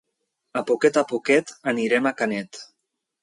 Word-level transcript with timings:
A 0.61 0.63
poquet 0.69 0.97
a 1.01 1.03
poquet 1.11 1.53
anirem 1.73 2.09
a 2.11 2.13
Canet. 2.23 2.63